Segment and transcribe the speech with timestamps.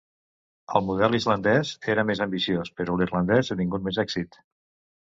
[0.79, 4.43] El model islandès era més ambiciós, però l’irlandès ha tingut més èxit.